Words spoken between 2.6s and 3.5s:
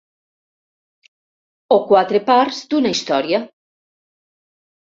d'una història.